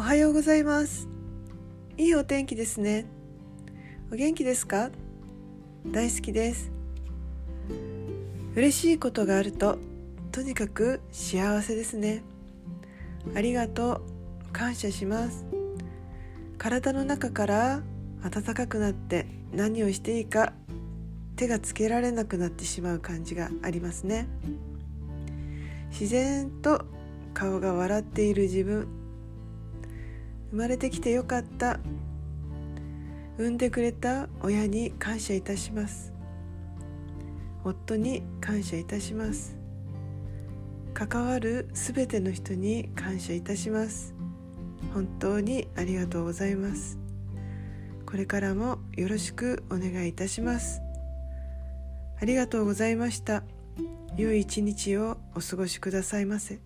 [0.00, 1.10] おはようございます。
[1.98, 3.04] いいお天気ですね。
[4.10, 4.90] お元気ですか？
[5.86, 6.72] 大好きです。
[8.56, 9.76] 嬉しいことがあると
[10.32, 12.22] とにかく幸せですね。
[13.36, 14.00] ありがと
[14.48, 14.52] う。
[14.54, 15.44] 感謝します。
[16.56, 17.82] 体の中から
[18.22, 20.54] 暖かくなって何をしていいか
[21.36, 24.28] 手がつけられなくなってしまう感じがありますね。
[25.90, 26.86] 自然と
[27.34, 28.98] 顔が笑っている自分。
[30.50, 31.80] 生まれてきてよかった。
[33.38, 36.12] 産んでくれた親に感謝いたします。
[37.64, 39.56] 夫に感謝いたします。
[40.92, 44.14] 関わるすべての人に感謝いたします。
[44.92, 46.98] 本当にありがとうございます。
[48.04, 50.82] これからもよろしくお願いいたします。
[52.20, 53.44] ありがとうございました。
[54.16, 56.58] 良い一日をお過ごしくださいませ。